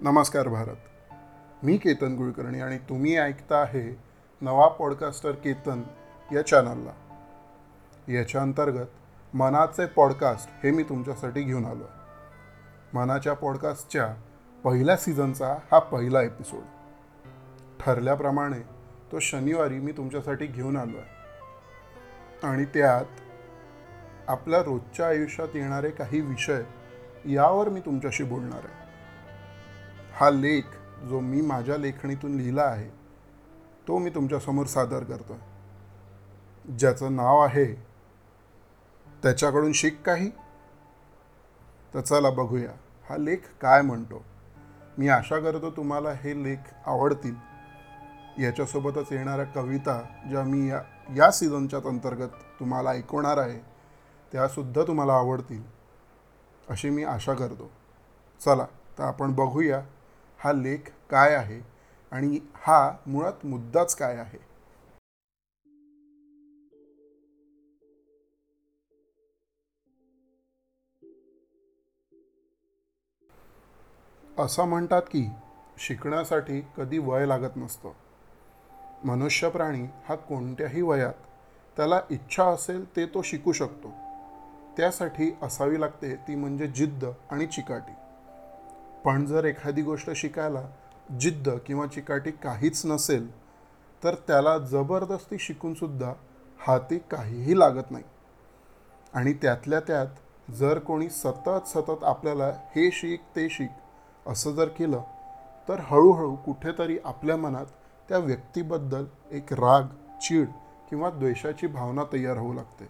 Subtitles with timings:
[0.00, 0.76] नमस्कार भारत.
[1.62, 3.96] मी केतन कुलकर्णी आणि तुम्ही ऐकता आहे
[4.40, 5.82] नवा पॉडकास्टर केतन
[6.34, 6.92] या चॅनलला
[8.12, 8.86] याच्या अंतर्गत
[9.34, 12.04] मनाचे पॉडकास्ट हे मी तुमच्यासाठी घेऊन आलो आहे
[12.92, 14.14] मनाच्या पॉडकास्टच्या
[14.64, 16.62] पहिल्या सीझनचा हा पहिला एपिसोड
[17.80, 18.60] ठरल्याप्रमाणे
[19.12, 23.20] तो शनिवारी मी तुमच्यासाठी घेऊन आलो आहे आणि त्यात
[24.28, 26.62] आपल्या रोजच्या आयुष्यात येणारे काही विषय
[27.26, 28.85] यावर मी तुमच्याशी बोलणार आहे.
[30.16, 30.62] हा लेख
[31.04, 32.88] जो मी माझ्या लेखणीतून लिहिला आहे
[33.88, 37.64] तो मी तुमच्यासमोर सादर करतो आहे ज्याचं नाव आहे
[39.22, 40.30] त्याच्याकडून शिक काही.
[41.94, 42.70] तर चला बघूया
[43.10, 44.24] हा लेख काय म्हणतो?
[44.98, 47.34] मी आशा करतो तुम्हाला हे लेख आवडतील.
[48.38, 50.80] याच्यासोबतच येणाऱ्या कविता ज्या मी या
[51.16, 52.28] या सीझनच्या अंतर्गत
[52.60, 53.58] तुम्हाला ऐकवणार आहे
[54.32, 55.62] त्यासुद्धा तुम्हाला आवडतील
[56.68, 57.70] अशी मी आशा करतो.
[58.40, 58.66] चला
[58.98, 59.80] तर आपण बघूया
[60.40, 61.60] हा लेख काय आहे
[62.12, 64.38] आणि हा मुळात मुद्दाच काय आहे?
[74.38, 75.24] असं म्हणतात की
[75.78, 77.92] शिकण्यासाठी कधी वय लागत नसतं.
[79.04, 81.12] मनुष्य प्राणी हा कोणत्याही वयात
[81.76, 83.92] त्याला इच्छा असेल ते तो शिकू शकतो.
[84.76, 87.92] त्यासाठी असावी लागते ती म्हणजे जिद्द आणि चिकाटी.
[89.06, 90.62] पण जर एखादी गोष्ट शिकायला
[91.20, 93.30] जिद्द किंवा चिकाटी काहीच नसेल
[94.04, 96.12] तर त्याला जबरदस्ती शिकूनसुद्धा
[96.66, 98.04] हाती काहीही लागत नाही.
[99.14, 100.06] आणि त्यातल्या त्यात
[100.50, 103.68] जर कोणी सतत सतत आपल्याला हे शिक ते शिक
[104.26, 105.02] असं जर केलं
[105.68, 107.66] तर हळूहळू कुठेतरी आपल्या मनात
[108.08, 109.82] त्या व्यक्तीबद्दल एक राग
[110.20, 110.48] चीड
[110.90, 112.88] किंवा द्वेषाची भावना तयार होऊ लागते.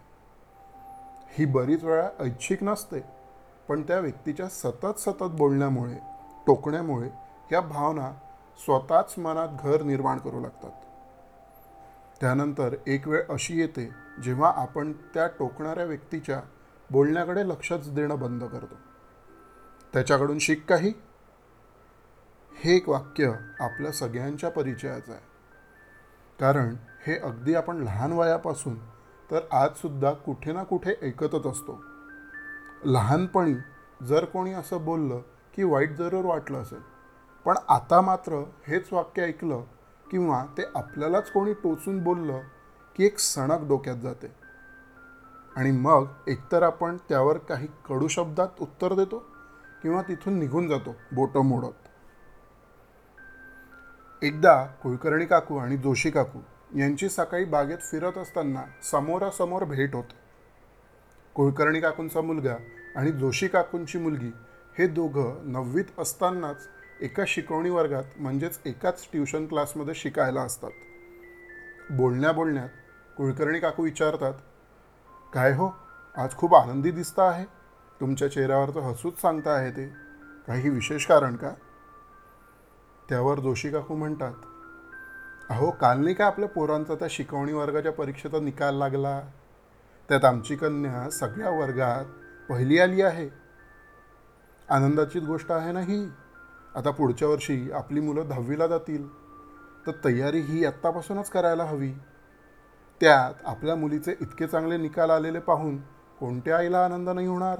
[1.29, 3.16] ही बरीच वेळा ऐच्छिक नसते.
[3.69, 5.95] पण त्या व्यक्तीच्या सतत सतत बोलण्यामुळे
[6.47, 7.09] टोकण्यामुळे
[7.51, 8.11] या भावना
[8.65, 10.71] स्वतःच मनात घर निर्माण करू लागतात.
[12.21, 13.89] त्यानंतर एक वेळ अशी येते
[14.23, 16.41] जेव्हा आपण त्या टोकणाऱ्या व्यक्तीच्या
[16.91, 18.75] बोलण्याकडे लक्षच देणं बंद करतो.
[19.93, 20.93] त्याच्याकडून शिक काही.
[22.63, 25.21] हे एक वाक्य आपल्या सगळ्यांच्या परिचयाचं आहे.
[26.39, 26.75] कारण
[27.07, 28.79] हे अगदी आपण लहान वयापासून
[29.31, 31.83] तर आजसुद्धा कुठे ना कुठे ऐकतच असतो.
[32.85, 33.53] लहानपणी
[34.05, 35.21] जर कोणी असं बोललं
[35.55, 36.81] की वाईट जरूर वाटलं असेल
[37.45, 39.63] पण आता मात्र हेच वाक्य ऐकलं
[40.11, 42.41] किंवा ते आपल्यालाच कोणी टोचून बोललं
[42.95, 44.27] की एक सणक डोक्यात जाते.
[45.55, 49.17] आणि मग एकतर आपण त्यावर काही कडू शब्दात उत्तर देतो
[49.83, 51.87] किंवा तिथून निघून जातो बोटं मोडत.
[54.21, 56.39] एकदा कुलकर्णी काकू आणि जोशी काकू
[56.75, 60.26] यांची सकाळी बागेत फिरत असताना समोरासमोर भेट होते.
[61.37, 62.55] कुलकर्णी काकूंचा मुलगा
[62.95, 64.31] आणि जोशी काकूंची मुलगी
[64.77, 66.67] हे दोघं नववीत असतानाच
[67.01, 70.71] एका शिकवणी वर्गात म्हणजेच एकाच ट्युशन क्लासमध्ये शिकायला असतात.
[71.89, 72.69] बोलण्या बोलण्यात
[73.17, 74.33] कुलकर्णी काकू विचारतात
[75.33, 75.69] काय हो
[76.15, 77.45] आज खूप आनंदी दिसता आहे?
[78.01, 79.87] तुमच्या चेहऱ्यावरचं हसूच सांगता आहे ते.
[80.47, 81.53] काही विशेष कारण का?
[83.09, 84.33] त्यावर जोशी काकू म्हणतात
[85.49, 89.21] अहो काल नाही का आपल्या पोरांचा त्या शिकवणी वर्गाच्या परीक्षेचा निकाल लागला?
[90.09, 92.05] त्यात आमची कन्या सगळ्या वर्गात
[92.51, 93.29] पहिली आली आहे.
[94.69, 96.09] आनंदाचीच गोष्ट आहे ना ही?
[96.75, 99.13] आता पुढच्या वर्षी आपली मुलं दहावीला जातील.
[99.87, 101.91] तर तयारी ही आत्तापासूनच करायला हवी.
[103.01, 105.77] त्यात आपल्या मुलीचे इतके चांगले निकाल आलेले पाहून
[106.19, 107.59] कोणत्या आईला आनंद नाही होणार?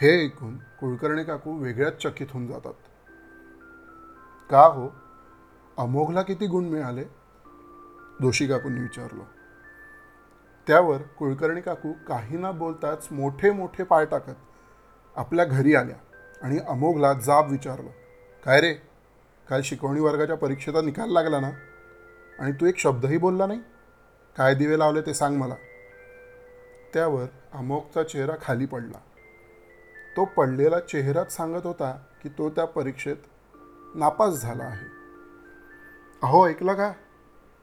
[0.00, 2.74] हे ऐकून कुलकर्णी काकू वेगळ्याच चकित होऊन जातात.
[4.50, 4.88] का हो?
[5.78, 7.04] अमोघला किती गुण मिळाले?
[8.20, 9.24] दोषी काकूंनी विचारलं.
[10.68, 14.36] त्यावर कुलकर्णी काकू काही न बोलताच मोठे मोठे पाय टाकत
[15.16, 15.96] आपल्या घरी आल्या
[16.42, 17.90] आणि अमोघला जाब विचारलं
[18.44, 18.72] काय रे?
[19.48, 21.50] काल शिकवणी वर्गाच्या परीक्षेचा निकाल लागला ना?
[22.38, 23.60] आणि तू एक शब्दही बोलला नाही?
[24.36, 25.54] काय दिवे लावले ते सांग मला.
[26.94, 28.98] त्यावर अमोघचा चेहरा खाली पडला.
[30.16, 33.16] तो पडलेला चेहराच सांगत होता की तो त्या परीक्षेत
[33.94, 34.86] नापास झाला आहे.
[36.22, 36.92] अहो ऐकलं का?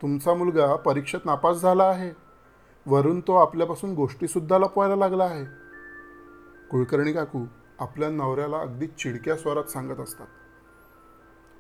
[0.02, 2.25] तुमचा मुलगा परीक्षेत नापास झाला आहे.
[2.88, 5.46] वरून तो आपल्यापासून गोष्टीसुद्धा लपवायला लागला आहे.
[6.72, 7.46] कुलकर्णी काकू
[7.80, 10.28] आपल्या नवऱ्याला अगदी चिडक्या स्वरात सांगत असतात.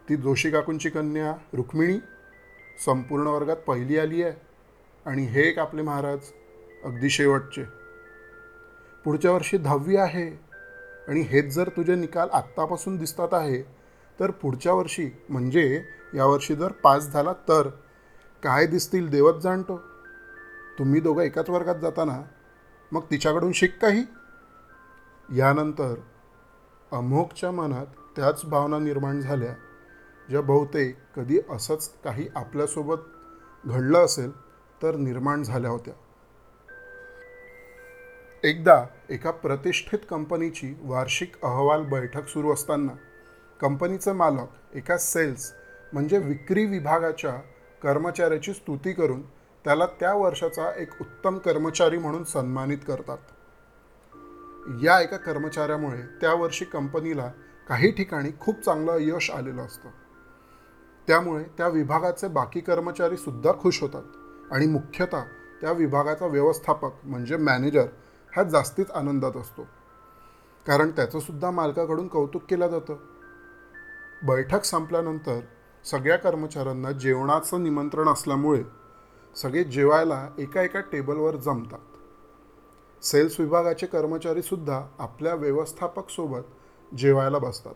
[0.09, 1.97] ती जोशी काकूंची कन्या रुक्मिणी
[2.85, 4.33] संपूर्ण वर्गात पहिली आली आहे
[5.05, 6.19] आणि हे एक आपले महाराज
[6.83, 7.63] अगदी शेवटचे.
[9.05, 10.29] पुढच्या वर्षी दहावी आहे
[11.07, 13.61] आणि हेच जर तुझे निकाल आत्तापासून दिसतात आहे
[14.19, 15.83] तर पुढच्या वर्षी म्हणजे
[16.13, 17.69] यावर्षी जर पास झाला तर
[18.43, 19.94] काय दिसतील देवच जाणतो.
[20.79, 22.21] तुम्ही दोघं एकाच वर्गात जाताना
[22.91, 24.03] मग तिच्याकडून शिक काही.
[25.29, 25.93] यानंतर
[26.91, 27.85] अमोघच्या मनात
[28.15, 29.53] त्याच भावना निर्माण झाल्या
[30.29, 34.31] ज्या बहुतेक कधी असंच काही आपल्यासोबत घडलं असेल
[34.81, 35.93] तर निर्माण झाल्या होत्या.
[38.43, 42.91] एकदा एका प्रतिष्ठित कंपनीची वार्षिक अहवाल बैठक सुरू असताना
[43.59, 45.53] कंपनीचं मालक एका सेल्स
[45.93, 47.35] म्हणजे विक्री विभागाच्या
[47.83, 49.21] कर्मचाऱ्याची स्तुती करून
[49.65, 53.17] त्याला त्या वर्षाचा एक उत्तम कर्मचारी म्हणून सन्मानित करतात.
[54.83, 57.31] या एका कर्मचाऱ्यामुळे त्या वर्षी कंपनीला
[57.69, 59.89] काही ठिकाणी खूप चांगलं यश आलेलं असतं.
[61.07, 64.03] त्यामुळे त्या विभागाचे बाकी कर्मचारी सुद्धा खुश होतात
[64.51, 65.21] आणि मुख्यतः
[65.61, 67.85] त्या विभागाचा व्यवस्थापक म्हणजे मॅनेजर
[68.35, 69.63] हा जास्तीच आनंदात असतो.
[70.67, 72.95] कारण त्याचं सुद्धा मालकाकडून कौतुक केलं जातं.
[74.23, 75.39] बैठक संपल्यानंतर
[75.85, 78.84] सगळ्या कर्मचाऱ्यांना जेवणाचं निमंत्रण असल्यामुळे
[79.35, 81.79] सगळे जेवायला एका एका टेबलवर जमतात.
[83.03, 87.73] सेल्स विभागाचे कर्मचारीसुद्धा आपल्या व्यवस्थापकसोबत जेवायला बसतात.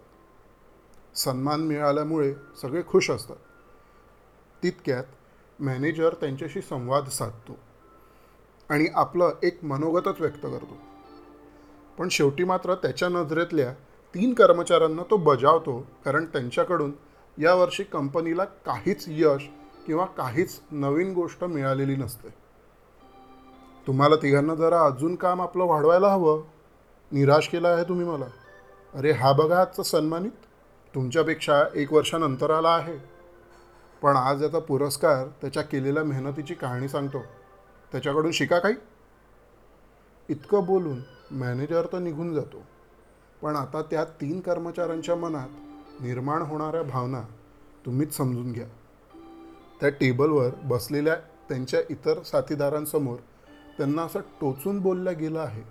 [1.17, 3.35] सन्मान मिळाल्यामुळे सगळे खुश असतात.
[4.63, 5.03] तितक्यात
[5.59, 7.57] मॅनेजर त्यांच्याशी संवाद साधतो
[8.69, 10.77] आणि आपलं एक मनोगतच व्यक्त करतो.
[11.97, 13.73] पण शेवटी मात्र त्याच्या नजरेतल्या
[14.15, 16.91] तीन कर्मचाऱ्यांना तो बजावतो कारण त्यांच्याकडून
[17.37, 19.49] यावर्षी कंपनीला काहीच यश
[19.89, 22.29] किंवा काहीच नवीन गोष्ट मिळालेली नसते.
[23.87, 26.41] तुम्हाला तिघांना जरा अजून काम आपलं वाढवायला हवं.
[27.11, 28.25] निराश केला आहे तुम्ही मला.
[28.93, 30.31] अरे हा बघा आजचा सन्मानित.
[30.95, 32.97] तुमच्यापेक्षा एक वर्षानंतर आला आहे.
[34.01, 37.19] पण आज याचा पुरस्कार त्याच्या केलेल्या मेहनतीची कहाणी सांगतो.
[37.91, 38.75] त्याच्याकडून शिका काही.
[40.29, 40.99] इतकं बोलून
[41.31, 42.63] मॅनेजर तर निघून जातो.
[43.41, 45.49] पण आता त्या तीन कर्मचाऱ्यांच्या मनात
[46.01, 47.21] निर्माण होणाऱ्या भावना
[47.85, 48.67] तुम्हीच समजून घ्या.
[49.81, 51.15] त्या टेबलवर बसलेल्या
[51.49, 53.17] त्यांच्या इतर साथीदारांसमोर
[53.77, 55.61] त्यांना असं टोचून बोललं गेलं आहे.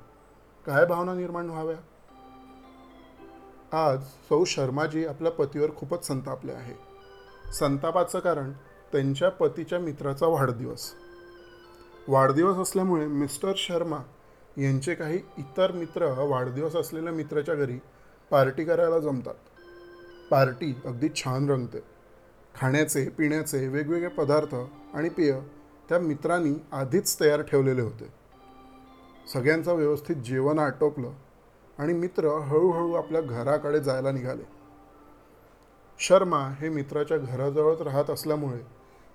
[0.67, 1.77] काय भावना निर्माण व्हाव्या?
[3.91, 6.75] आज सौ शर्माजी आपल्या पतीवर खूपच संतापले आहे.
[7.53, 8.53] संतापाचं कारण
[8.93, 10.93] त्यांच्या पतीच्या मित्राचा वाढदिवस.
[12.09, 13.99] वाढदिवस असल्यामुळे मिस्टर शर्मा
[14.59, 17.79] यांचे काही इतर मित्र वाढदिवस असलेल्या मित्राच्या घरी
[18.31, 19.35] पार्टी करायला जमतात.
[20.31, 21.98] पार्टी अगदी छान रंगते.
[22.61, 24.55] खाण्याचे पिण्याचे वेगवेगळे पदार्थ
[24.95, 25.41] आणि पेय
[25.89, 28.09] त्या मित्रांनी आधीच तयार ठेवलेले होते.
[29.33, 31.11] सगळ्यांचं व्यवस्थित जेवण आटोपलं
[31.79, 34.43] आणि मित्र हळूहळू आपल्या घराकडे जायला निघाले.
[35.99, 38.59] शर्मा हे मित्राच्या घराजवळच राहत असल्यामुळे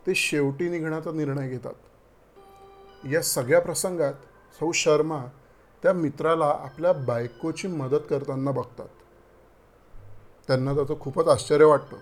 [0.08, 1.74] ते शेवटी निघण्याचा निर्णय घेतात.
[3.12, 4.14] या सगळ्या प्रसंगात
[4.60, 5.26] सौ शर्मा
[5.84, 8.88] त्या मित्राला आपल्या बायकोची मदत करताना बघतात.
[10.48, 11.98] त्यांना त्याचं खूपच आश्चर्य वाटतं.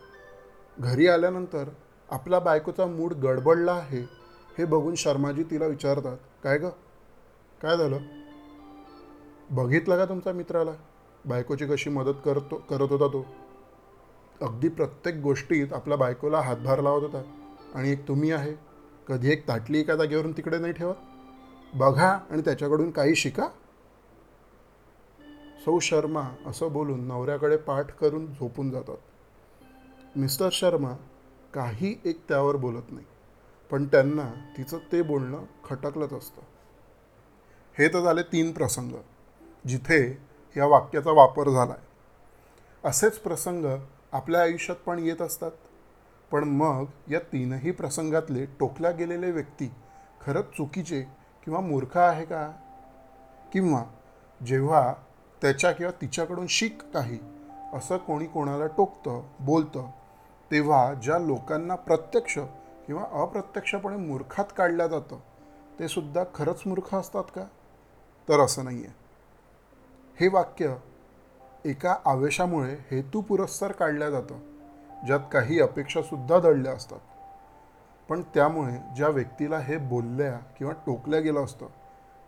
[0.80, 1.70] घरी आल्यानंतर
[2.10, 4.02] आपला बायकोचा मूड गडबडला आहे
[4.58, 6.70] हे बघून शर्माजी तिला विचारतात काय ग?
[7.62, 7.98] काय झालं?
[9.50, 10.72] बघितलं का तुमचा मित्राला?
[11.26, 13.26] बायकोची कशी मदत करतो करत होता तो?
[14.42, 17.22] अगदी प्रत्येक गोष्टीत आपल्या बायकोला हातभार लावत होता.
[17.76, 18.54] आणि एक तुम्ही आहे
[19.08, 20.96] कधी एक ताटली एका जागेवरून तिकडे नाही ठेवत?
[21.74, 23.48] बघा आणि त्याच्याकडून काही शिका.
[25.66, 28.98] सौ शर्मा असं बोलून नवऱ्याकडे पाठ करून झोपून जातात.
[30.16, 30.94] मिस्टर शर्मा
[31.54, 33.06] काही एक त्यावर बोलत नाही
[33.72, 36.42] पण त्यांना तिचं ते बोलणं खटकलंच असतं.
[37.78, 38.92] हे तर झाले तीन प्रसंग
[39.68, 40.22] जिथे
[40.58, 43.66] या वाक्याचा वापर झाला आहे असेच प्रसंग
[44.12, 45.52] आपल्या आयुष्यात पण येत असतात
[46.32, 49.72] पण मग या तीनही प्रसंगातले टोकल्या गेलेले व्यक्ती
[50.22, 51.02] खरंच चुकीचे
[51.46, 52.52] किंवा मूर्ख आहे का?
[53.54, 53.84] किंवा
[54.46, 54.94] जेव्हा
[55.42, 57.20] त्याच्या किंवा तिच्याकडून शिक काही
[57.74, 59.90] असं कोणी कोणाला टोकतं बोलतं
[60.52, 62.38] तेव्हा ज्या लोकांना प्रत्यक्ष
[62.88, 65.20] किंवा अप्रत्यक्षपणे मूर्खात काढलं जातं
[65.80, 67.44] ते सुद्धा खरंच मूर्ख असतात का?
[68.30, 68.94] तर असं नाही आहे
[70.20, 70.76] हे वाक्य
[71.66, 77.00] एका आवेशामुळे हेतुपुरस्सर काढलं काढल्या जातं ज्यात काही अपेक्षासुद्धा दडल्या असतात.
[78.10, 81.66] पण त्यामुळे ज्या व्यक्तीला हे बोलल्या किंवा टोकल्या गेलं असतं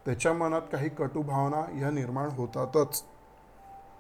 [0.05, 3.03] त्याच्या मनात काही कटुभावना ह्या निर्माण होतातच.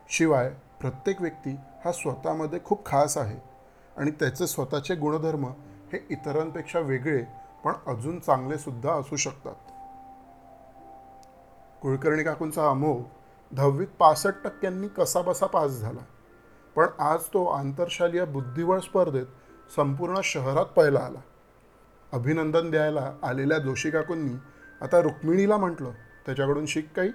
[0.09, 0.49] शिवाय
[0.81, 3.52] प्रत्येक व्यक्ती हा स्वतःमध्ये खूप खास आहे.
[3.97, 5.45] आणि त्याचे स्वतःचे गुणधर्म
[5.93, 7.23] हे इतरांपेक्षा वेगळे
[7.65, 9.55] पण अजून चांगले सुद्धा असू शकतात.
[11.81, 13.03] कुलकर्णी काकूंचा अमोघ
[13.51, 16.01] दहावीत पासष्ट टक्क्यांनी कसाबसा पास झाला.
[16.75, 19.25] पण आज तो आंतरशालीय बुद्धिबळ स्पर्धेत
[19.75, 21.19] संपूर्ण शहरात पहिला आला.
[22.13, 24.33] अभिनंदन द्यायला आलेल्या जोशी काकूंनी
[24.81, 25.91] आता रुक्मिणीला म्हटलं
[26.25, 27.11] त्याच्याकडून शिक काही.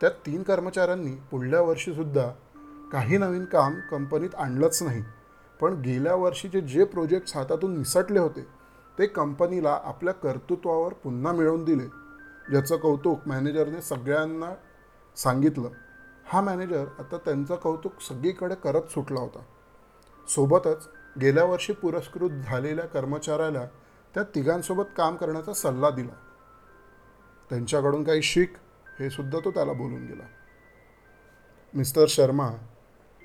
[0.00, 2.32] त्या तीन कर्मचाऱ्यांनी पुढल्या वर्षीसुद्धा
[2.94, 5.02] काही नवीन काम कंपनीत आणलंच नाही.
[5.60, 8.46] पण गेल्या वर्षीचे जे प्रोजेक्ट्स हातातून निसटले होते
[8.98, 11.86] ते कंपनीला आपल्या कर्तृत्वावर पुन्हा मिळवून दिले.
[12.50, 14.54] ज्याचं कौतुक मॅनेजरने सगळ्यांना
[15.16, 15.68] सांगितलं.
[16.26, 19.42] हा मॅनेजर आता त्यांचं कौतुक सगळीकडे करत सुटला होता.
[20.28, 20.88] सोबतच
[21.20, 23.64] गेल्या वर्षी पुरस्कृत झालेल्या कर्मचाऱ्याला
[24.14, 26.14] त्या तिघांसोबत काम करण्याचा सल्ला दिला.
[27.50, 28.52] त्यांच्याकडून काही शिक
[29.00, 30.24] हे सुद्धा तो त्याला बोलून गेला.
[31.74, 32.50] मिस्टर शर्मा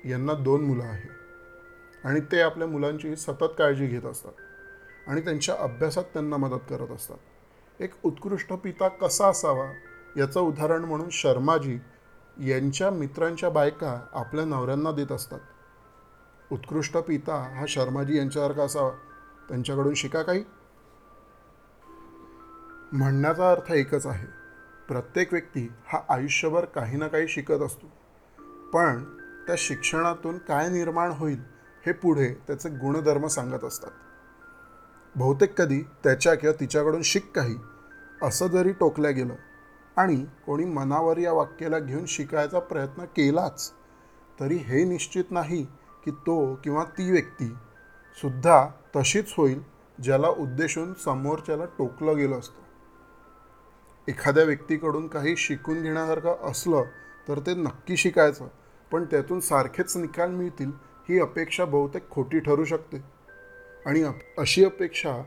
[0.04, 1.10] यांना दोन मुलं आहेत.
[2.06, 4.32] आणि ते आपल्या मुलांची सतत काळजी घेत असतात.
[5.06, 7.16] आणि त्यांच्या अभ्यासात त्यांना मदत करत असतात.
[7.80, 9.72] एक उत्कृष्ट पिता कसा असावा
[10.16, 11.78] याचं उदाहरण म्हणून शर्माजी
[12.40, 15.40] यांच्या मित्रांच्या बायका आपल्या नवऱ्यांना देत असतात.
[16.52, 18.90] उत्कृष्ट पिता हा शर्माजी यांच्यासारखा असावा.
[19.48, 20.44] त्यांच्याकडून शिका काही?
[22.92, 24.26] म्हणण्याचा अर्थ एकच आहे.
[24.88, 27.86] प्रत्येक व्यक्ती हा आयुष्यभर काही ना काही शिकत असतो.
[28.72, 29.19] पण
[29.50, 31.38] त्या शिक्षणातून काय निर्माण होईल
[31.86, 33.90] हे पुढे त्याचे गुणधर्म सांगत असतात.
[35.16, 37.56] बहुतेक कधी त्याच्या किंवा तिच्याकडून शिक काही
[38.22, 39.34] असं जरी टोकलं गेलं
[39.96, 43.72] आणि कोणी मनावर या वाक्याला घेऊन शिकायचा प्रयत्न केलाच
[44.40, 45.62] तरी हे निश्चित नाही
[46.04, 47.48] की तो किंवा ती व्यक्ती
[48.22, 48.66] सुद्धा
[48.96, 49.62] तशीच होईल
[50.02, 52.62] ज्याला उद्देशून समोरच्याला टोकलं गेलं असतं.
[54.08, 56.84] एखाद्या व्यक्तीकडून काही शिकून घेण्यासारखं असलं
[57.28, 58.48] तर ते नक्की शिकायचं.
[58.92, 60.70] पण त्यातून सारखेच निकाल मिळतील
[61.08, 63.02] ही अपेक्षा बहुतेक खोटी ठरू शकते.
[63.86, 64.04] आणि
[64.38, 65.22] अशी अपेक्षा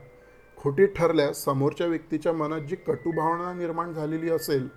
[0.56, 4.68] खोटी ठरल्यास समोरच्या व्यक्तीच्या मनात जी कटू भावना निर्माण झालेली असेल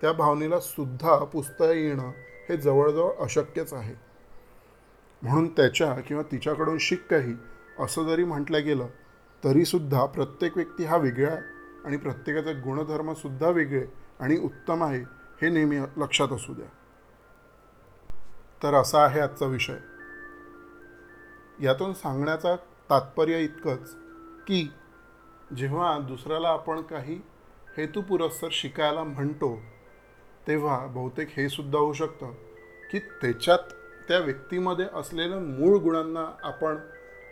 [0.00, 2.10] त्या भावनेला सुद्धा पुसता येणं
[2.48, 3.94] हे जवळजवळ अशक्यच आहे.
[5.22, 7.34] म्हणून त्याच्या किंवा तिच्याकडून शिक काही
[7.78, 8.86] असं जरी म्हटलं गेलं
[9.44, 11.42] तरीसुद्धा प्रत्येक व्यक्ती हा वेगळा आहे
[11.84, 13.86] आणि प्रत्येकाचे गुणधर्मसुद्धा वेगळे
[14.20, 15.00] आणि उत्तम आहे
[15.42, 16.66] हे नेहमी लक्षात असू द्या.
[18.62, 19.76] तर असा आहे आजचा विषय.
[21.60, 22.56] यातून सांगण्याचा
[22.90, 23.96] तात्पर्य इतकंच
[24.46, 24.72] की
[25.56, 27.20] जेव्हा दुसऱ्याला आपण काही
[27.76, 29.62] हेतुपुरस्सर शिकायला म्हणतो
[30.46, 32.32] तेव्हा बहुतेक हे सुद्धा होऊ शकतं
[32.90, 33.58] की त्याच्यात
[34.08, 36.76] त्या व्यक्तीमध्ये असलेल्या मूळ गुणांना आपण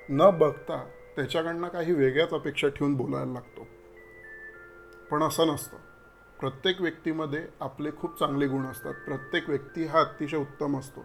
[0.08, 3.66] न बघता त्याच्याकडनं काही वेगळ्याच अपेक्षा ठेवून बोलायला लागतो.
[5.10, 5.76] पण असं नसतं.
[6.40, 8.94] प्रत्येक व्यक्तीमध्ये आपले खूप चांगले गुण असतात.
[8.94, 11.04] प्रत्येक व्यक्ती हा अतिशय उत्तम असतो.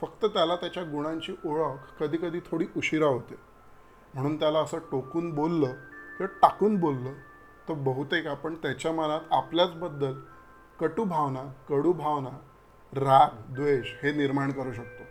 [0.00, 3.34] फक्त त्याला त्याच्या गुणांची ओळख कधीकधी थोडी उशिरा होते.
[4.14, 5.66] म्हणून त्याला असं टोकून बोललं
[6.18, 7.12] किंवा टाकून बोललं
[7.68, 10.20] तर बहुतेक आपण त्याच्या मनात आपल्याचबद्दल
[10.80, 12.30] कटू भावना कडू भावना
[12.92, 15.04] राग द्वेष हे निर्माण करू शकतो.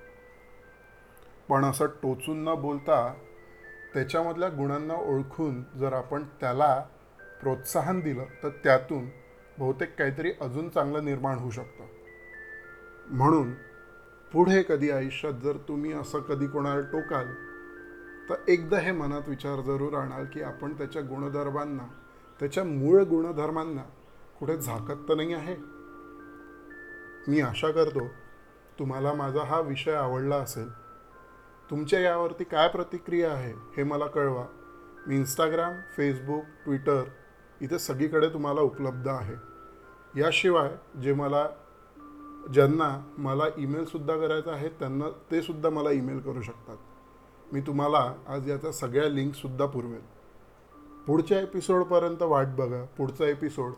[1.50, 3.14] पण असं टोचून न बोलता
[3.94, 6.84] त्याच्यामधल्या गुणांना ओळखून जर आपण त्याला
[7.42, 9.06] प्रोत्साहन दिलं तर त्यातून
[9.60, 11.84] बहुतेक काहीतरी अजून चांगलं निर्माण होऊ शकतं.
[13.08, 13.54] म्हणून
[14.34, 17.28] पुढे कधी आयुष्यात जर तुम्ही असं कधी कोणाला टोकाल
[18.30, 21.84] तर एकदा हे मनात विचार जरूर आणाल की आपण त्याच्या गुणधर्मांना
[22.40, 23.82] त्याच्या मूळ गुणधर्मांना
[24.40, 25.56] कुठे झाकत तर नाही आहे.
[27.28, 28.08] मी आशा करतो
[28.80, 30.70] तुम्हाला माझा हा विषय आवडला असेल.
[31.70, 34.46] तुमच्या यावरती काय प्रतिक्रिया आहे हे मला कळवा.
[35.08, 37.04] मी इंस्टाग्राम फेसबुक ट्विटर
[37.62, 39.36] इथे सगळीकडे तुम्हाला उपलब्ध आहे.
[40.20, 41.48] याशिवाय जे मला
[42.54, 46.78] ज्यांना मला ईमेलसुद्धा करायचा आहे त्यांना ते सुद्धा मला ईमेल करू शकतात.
[47.54, 50.02] मी तुम्हाला आज याचा सगळ्या लिंकसुद्धा पुरवेल.
[51.08, 52.86] पुढच्या एपिसोडपर्यंत वाट बघा.
[52.98, 53.72] पुढचा एपिसोड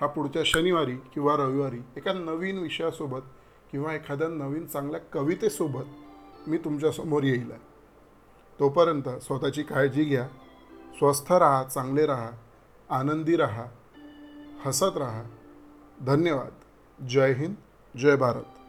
[0.00, 3.20] हा पुढच्या शनिवारी किंवा रविवारी एका नवीन विषयासोबत
[3.70, 7.50] किंवा एखाद्या नवीन चांगल्या कवितेसोबत मी तुमच्यासमोर येईल.
[7.50, 7.60] आहे
[8.60, 10.28] तोपर्यंत स्वतःची काळजी घ्या.
[10.94, 12.30] स्वस्थ राहा चांगले राहा
[12.90, 13.66] आनंदी राहा
[14.64, 15.22] हसत राहा.
[16.00, 16.52] धन्यवाद.
[17.08, 17.54] जय हिंद.
[17.96, 18.63] जय भारत.